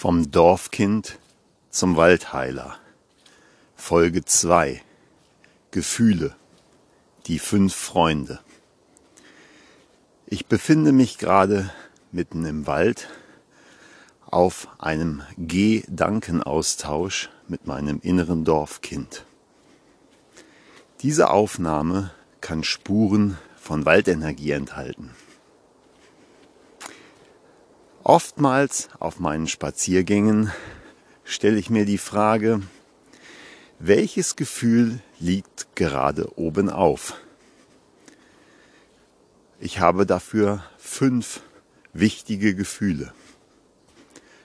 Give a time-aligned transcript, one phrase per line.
[0.00, 1.18] Vom Dorfkind
[1.68, 2.78] zum Waldheiler.
[3.76, 4.80] Folge 2.
[5.72, 6.34] Gefühle.
[7.26, 8.40] Die fünf Freunde.
[10.24, 11.70] Ich befinde mich gerade
[12.12, 13.10] mitten im Wald
[14.24, 19.26] auf einem Gedankenaustausch mit meinem inneren Dorfkind.
[21.02, 22.10] Diese Aufnahme
[22.40, 25.10] kann Spuren von Waldenergie enthalten.
[28.10, 30.50] Oftmals auf meinen Spaziergängen
[31.22, 32.60] stelle ich mir die Frage,
[33.78, 37.14] welches Gefühl liegt gerade oben auf?
[39.60, 41.40] Ich habe dafür fünf
[41.92, 43.14] wichtige Gefühle.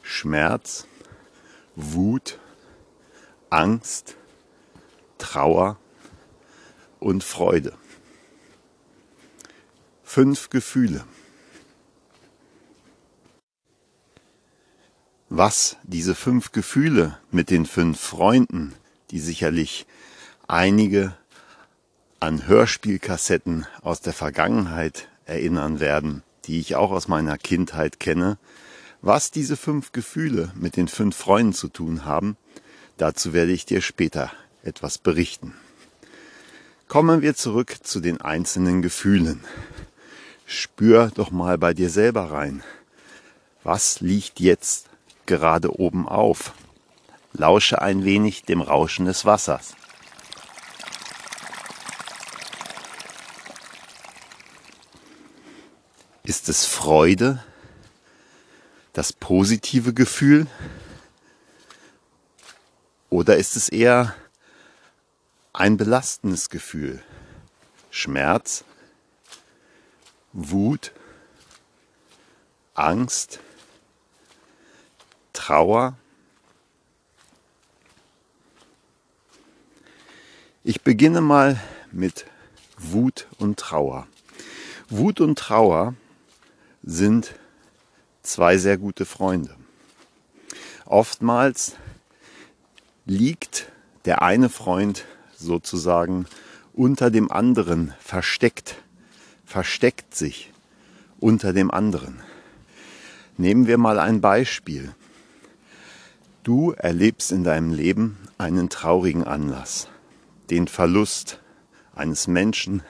[0.00, 0.86] Schmerz,
[1.76, 2.38] Wut,
[3.50, 4.16] Angst,
[5.18, 5.78] Trauer
[6.98, 7.74] und Freude.
[10.02, 11.04] Fünf Gefühle.
[15.30, 18.74] Was diese fünf Gefühle mit den fünf Freunden,
[19.12, 19.86] die sicherlich
[20.48, 21.16] einige
[22.18, 28.38] an Hörspielkassetten aus der Vergangenheit erinnern werden, die ich auch aus meiner Kindheit kenne,
[29.02, 32.36] was diese fünf Gefühle mit den fünf Freunden zu tun haben,
[32.96, 34.32] dazu werde ich dir später
[34.64, 35.54] etwas berichten.
[36.88, 39.44] Kommen wir zurück zu den einzelnen Gefühlen.
[40.44, 42.64] Spür doch mal bei dir selber rein.
[43.62, 44.89] Was liegt jetzt
[45.30, 46.52] gerade oben auf.
[47.32, 49.76] Lausche ein wenig dem Rauschen des Wassers.
[56.24, 57.44] Ist es Freude,
[58.92, 60.48] das positive Gefühl?
[63.08, 64.16] Oder ist es eher
[65.52, 67.00] ein belastendes Gefühl?
[67.92, 68.64] Schmerz,
[70.32, 70.92] Wut,
[72.74, 73.38] Angst,
[75.40, 75.96] Trauer.
[80.64, 81.58] Ich beginne mal
[81.92, 82.26] mit
[82.76, 84.06] Wut und Trauer.
[84.90, 85.94] Wut und Trauer
[86.82, 87.34] sind
[88.22, 89.56] zwei sehr gute Freunde.
[90.84, 91.74] Oftmals
[93.06, 93.72] liegt
[94.04, 96.26] der eine Freund sozusagen
[96.74, 98.76] unter dem anderen versteckt,
[99.46, 100.52] versteckt sich
[101.18, 102.20] unter dem anderen.
[103.38, 104.94] Nehmen wir mal ein Beispiel.
[106.42, 109.88] Du erlebst in deinem Leben einen traurigen Anlass,
[110.48, 111.38] den Verlust
[111.94, 112.82] eines Menschen,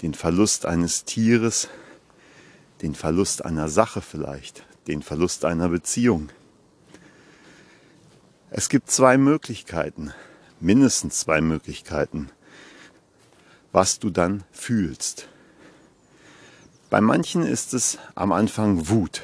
[0.00, 1.68] den Verlust eines Tieres,
[2.80, 6.30] den Verlust einer Sache vielleicht, den Verlust einer Beziehung.
[8.48, 10.14] Es gibt zwei Möglichkeiten,
[10.58, 12.30] mindestens zwei Möglichkeiten,
[13.72, 15.28] was du dann fühlst.
[16.88, 19.20] Bei manchen ist es am Anfang Wut.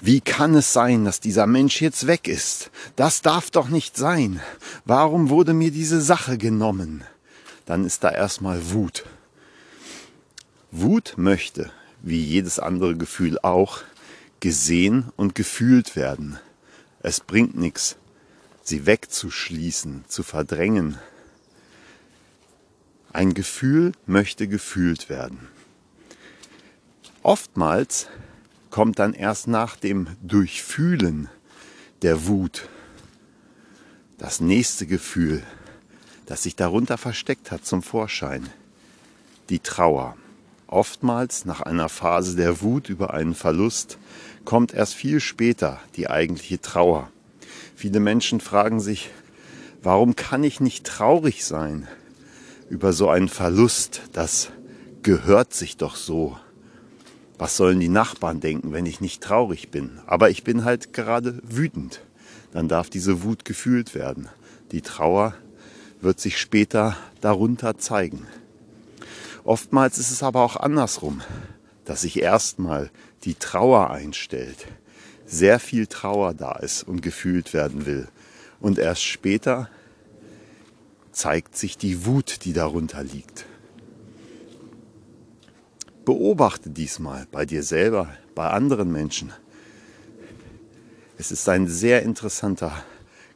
[0.00, 2.70] Wie kann es sein, dass dieser Mensch jetzt weg ist?
[2.96, 4.40] Das darf doch nicht sein.
[4.84, 7.04] Warum wurde mir diese Sache genommen?
[7.66, 9.04] Dann ist da erstmal Wut.
[10.70, 11.70] Wut möchte,
[12.02, 13.80] wie jedes andere Gefühl auch,
[14.40, 16.38] gesehen und gefühlt werden.
[17.00, 17.96] Es bringt nichts,
[18.62, 20.98] sie wegzuschließen, zu verdrängen.
[23.12, 25.48] Ein Gefühl möchte gefühlt werden.
[27.22, 28.06] Oftmals
[28.70, 31.28] kommt dann erst nach dem Durchfühlen
[32.02, 32.68] der Wut
[34.18, 35.42] das nächste Gefühl,
[36.26, 38.48] das sich darunter versteckt hat, zum Vorschein.
[39.48, 40.16] Die Trauer.
[40.66, 43.96] Oftmals nach einer Phase der Wut über einen Verlust
[44.44, 47.10] kommt erst viel später die eigentliche Trauer.
[47.74, 49.10] Viele Menschen fragen sich,
[49.82, 51.88] warum kann ich nicht traurig sein
[52.68, 54.02] über so einen Verlust?
[54.12, 54.50] Das
[55.02, 56.36] gehört sich doch so
[57.38, 60.00] was sollen die Nachbarn denken, wenn ich nicht traurig bin?
[60.06, 62.02] Aber ich bin halt gerade wütend.
[62.52, 64.28] Dann darf diese Wut gefühlt werden.
[64.72, 65.34] Die Trauer
[66.00, 68.26] wird sich später darunter zeigen.
[69.44, 71.22] Oftmals ist es aber auch andersrum,
[71.84, 72.90] dass sich erstmal
[73.24, 74.66] die Trauer einstellt,
[75.26, 78.08] sehr viel Trauer da ist und gefühlt werden will.
[78.60, 79.68] Und erst später
[81.12, 83.46] zeigt sich die Wut, die darunter liegt.
[86.08, 89.30] Beobachte diesmal bei dir selber, bei anderen Menschen.
[91.18, 92.72] Es ist ein sehr interessanter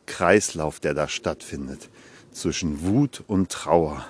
[0.07, 1.91] Kreislauf, der da stattfindet
[2.31, 4.07] zwischen Wut und Trauer.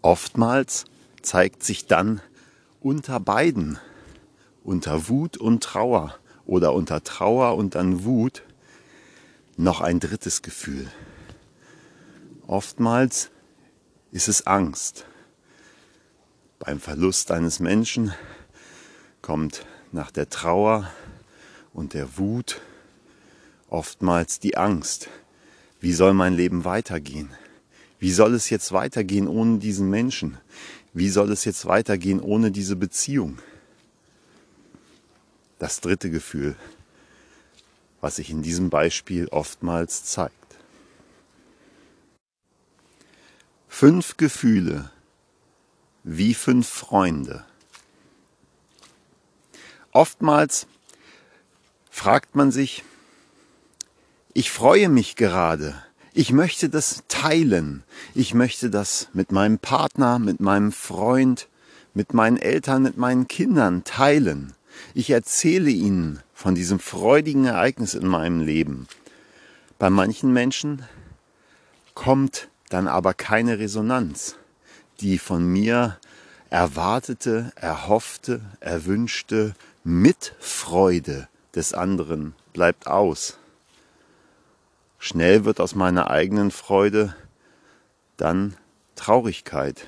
[0.00, 0.84] Oftmals
[1.22, 2.20] zeigt sich dann
[2.80, 3.80] unter beiden,
[4.62, 6.14] unter Wut und Trauer
[6.46, 8.44] oder unter Trauer und dann Wut,
[9.56, 10.86] noch ein drittes Gefühl.
[12.46, 13.32] Oftmals
[14.12, 15.06] ist es Angst.
[16.58, 18.12] Beim Verlust eines Menschen
[19.22, 20.90] kommt nach der Trauer
[21.72, 22.60] und der Wut
[23.68, 25.08] oftmals die Angst.
[25.80, 27.30] Wie soll mein Leben weitergehen?
[27.98, 30.38] Wie soll es jetzt weitergehen ohne diesen Menschen?
[30.92, 33.38] Wie soll es jetzt weitergehen ohne diese Beziehung?
[35.58, 36.56] Das dritte Gefühl,
[38.00, 40.39] was sich in diesem Beispiel oftmals zeigt.
[43.72, 44.90] Fünf Gefühle
[46.02, 47.46] wie fünf Freunde.
[49.92, 50.66] Oftmals
[51.88, 52.84] fragt man sich,
[54.34, 55.82] ich freue mich gerade,
[56.12, 57.84] ich möchte das teilen,
[58.14, 61.48] ich möchte das mit meinem Partner, mit meinem Freund,
[61.94, 64.52] mit meinen Eltern, mit meinen Kindern teilen.
[64.92, 68.88] Ich erzähle ihnen von diesem freudigen Ereignis in meinem Leben.
[69.78, 70.82] Bei manchen Menschen
[71.94, 74.36] kommt dann aber keine Resonanz,
[75.00, 75.98] die von mir
[76.48, 83.38] erwartete, erhoffte, erwünschte Mitfreude des anderen bleibt aus.
[84.98, 87.14] Schnell wird aus meiner eigenen Freude
[88.16, 88.54] dann
[88.96, 89.86] Traurigkeit.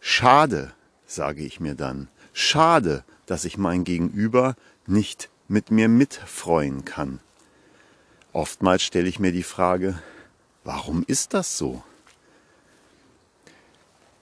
[0.00, 0.72] Schade,
[1.06, 4.54] sage ich mir dann, schade, dass ich mein Gegenüber
[4.86, 7.20] nicht mit mir mitfreuen kann.
[8.32, 9.98] Oftmals stelle ich mir die Frage,
[10.64, 11.82] warum ist das so?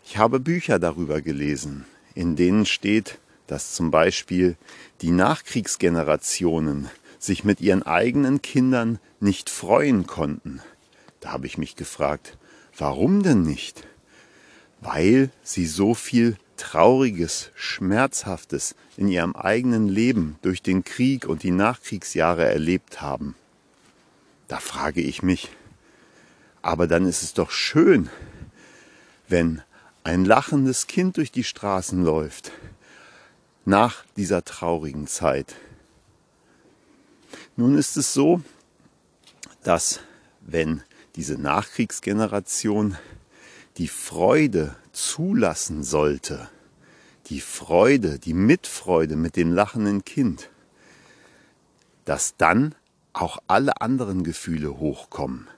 [0.05, 4.57] Ich habe Bücher darüber gelesen, in denen steht, dass zum Beispiel
[5.01, 10.61] die Nachkriegsgenerationen sich mit ihren eigenen Kindern nicht freuen konnten.
[11.21, 12.37] Da habe ich mich gefragt,
[12.77, 13.87] warum denn nicht?
[14.81, 21.51] Weil sie so viel Trauriges, Schmerzhaftes in ihrem eigenen Leben durch den Krieg und die
[21.51, 23.35] Nachkriegsjahre erlebt haben.
[24.49, 25.51] Da frage ich mich,
[26.63, 28.09] aber dann ist es doch schön,
[29.29, 29.63] wenn
[30.05, 32.53] ein lachendes Kind durch die Straßen läuft
[33.65, 35.55] nach dieser traurigen Zeit.
[37.57, 38.43] Nun ist es so,
[39.63, 40.01] dass
[40.41, 40.83] wenn
[41.17, 42.97] diese Nachkriegsgeneration
[43.77, 46.49] die Freude zulassen sollte,
[47.27, 50.51] die Freude, die Mitfreude mit dem lachenden Kind,
[52.05, 52.75] dass dann
[53.13, 55.49] auch alle anderen Gefühle hochkommen.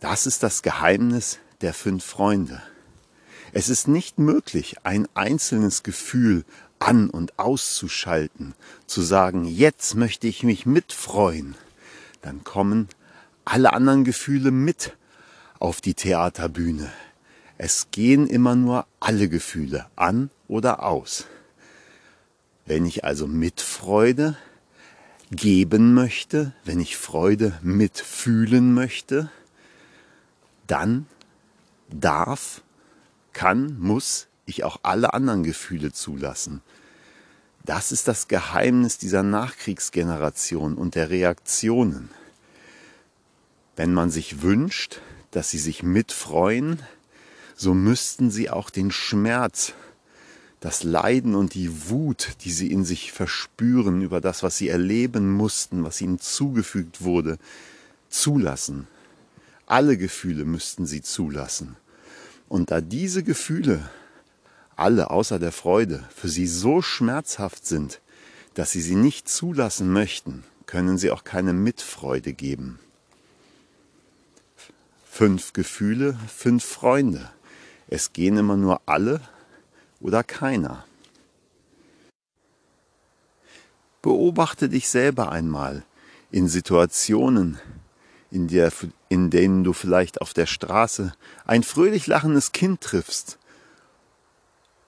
[0.00, 2.62] Das ist das Geheimnis der fünf Freunde.
[3.52, 6.44] Es ist nicht möglich, ein einzelnes Gefühl
[6.78, 8.54] an und auszuschalten,
[8.86, 11.54] zu sagen, jetzt möchte ich mich mitfreuen.
[12.22, 12.88] Dann kommen
[13.44, 14.96] alle anderen Gefühle mit
[15.58, 16.90] auf die Theaterbühne.
[17.58, 21.26] Es gehen immer nur alle Gefühle an oder aus.
[22.64, 24.38] Wenn ich also Mitfreude
[25.30, 29.30] geben möchte, wenn ich Freude mitfühlen möchte,
[30.70, 31.06] dann
[31.90, 32.62] darf,
[33.32, 36.62] kann, muss ich auch alle anderen Gefühle zulassen.
[37.64, 42.10] Das ist das Geheimnis dieser Nachkriegsgeneration und der Reaktionen.
[43.76, 45.00] Wenn man sich wünscht,
[45.30, 46.80] dass sie sich mitfreuen,
[47.54, 49.74] so müssten sie auch den Schmerz,
[50.60, 55.32] das Leiden und die Wut, die sie in sich verspüren über das, was sie erleben
[55.32, 57.38] mussten, was ihnen zugefügt wurde,
[58.08, 58.86] zulassen.
[59.70, 61.76] Alle Gefühle müssten sie zulassen.
[62.48, 63.88] Und da diese Gefühle,
[64.74, 68.00] alle außer der Freude, für sie so schmerzhaft sind,
[68.54, 72.80] dass sie sie nicht zulassen möchten, können sie auch keine Mitfreude geben.
[75.08, 77.30] Fünf Gefühle, fünf Freunde.
[77.86, 79.20] Es gehen immer nur alle
[80.00, 80.84] oder keiner.
[84.02, 85.84] Beobachte dich selber einmal
[86.32, 87.60] in Situationen,
[88.30, 88.72] in, der,
[89.08, 91.12] in denen du vielleicht auf der Straße
[91.46, 93.38] ein fröhlich lachendes Kind triffst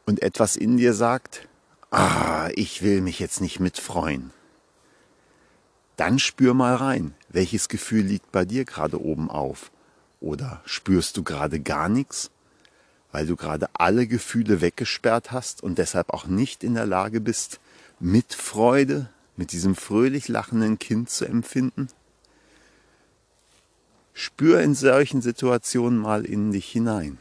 [0.06, 1.48] und etwas in dir sagt,
[1.90, 4.30] ah, ich will mich jetzt nicht mitfreuen.
[5.96, 9.70] Dann spür mal rein, welches Gefühl liegt bei dir gerade oben auf.
[10.20, 12.30] Oder spürst du gerade gar nichts?
[13.12, 17.60] weil du gerade alle Gefühle weggesperrt hast und deshalb auch nicht in der Lage bist,
[18.00, 21.88] mit Freude, mit diesem fröhlich lachenden Kind zu empfinden?
[24.14, 27.18] Spür in solchen Situationen mal in dich hinein.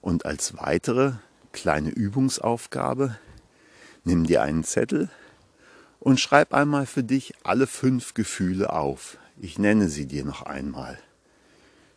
[0.00, 1.14] Und als weitere
[1.52, 3.18] kleine Übungsaufgabe,
[4.04, 5.10] nimm dir einen Zettel
[5.98, 9.18] und schreib einmal für dich alle fünf Gefühle auf.
[9.38, 10.98] Ich nenne sie dir noch einmal.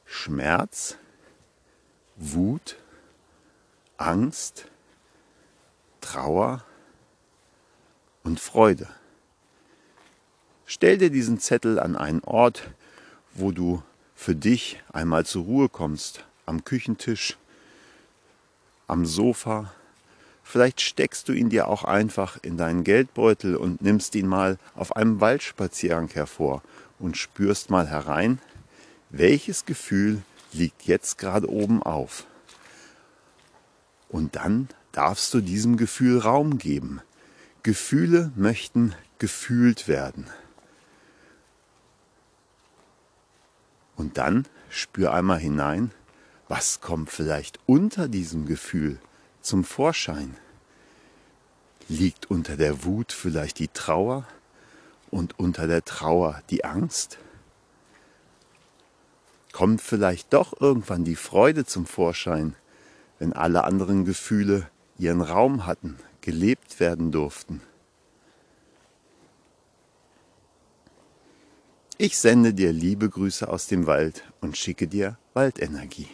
[0.06, 0.98] Schmerz,
[2.18, 2.78] Wut,
[3.98, 4.66] Angst,
[6.02, 6.64] Trauer
[8.24, 8.88] und Freude.
[10.76, 12.72] Stell dir diesen Zettel an einen Ort,
[13.36, 13.84] wo du
[14.16, 17.38] für dich einmal zur Ruhe kommst, am Küchentisch,
[18.88, 19.72] am Sofa,
[20.46, 24.96] Vielleicht steckst du ihn dir auch einfach in deinen Geldbeutel und nimmst ihn mal auf
[24.96, 26.64] einem Waldspaziergang hervor
[26.98, 28.40] und spürst mal herein,
[29.12, 32.26] welches Gefühl liegt jetzt gerade oben auf.
[34.10, 37.00] Und dann darfst du diesem Gefühl Raum geben.
[37.62, 40.28] Gefühle möchten gefühlt werden.
[43.96, 45.92] Und dann spür einmal hinein,
[46.48, 49.00] was kommt vielleicht unter diesem Gefühl
[49.42, 50.36] zum Vorschein.
[51.90, 54.28] Liegt unter der Wut vielleicht die Trauer
[55.12, 57.18] und unter der Trauer die Angst?
[59.52, 62.56] Kommt vielleicht doch irgendwann die Freude zum Vorschein,
[63.20, 67.62] wenn alle anderen Gefühle ihren Raum hatten, gelebt werden durften?
[72.00, 76.08] Ich sende dir liebe Grüße aus dem Wald und schicke dir Waldenergie.